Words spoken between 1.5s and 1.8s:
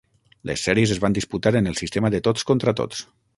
en el